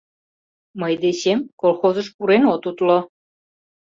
Мый 0.79 0.93
дечем 1.03 1.39
колхозыш 1.61 2.07
пурен 2.15 2.43
от 2.53 2.63
утло. 2.69 2.97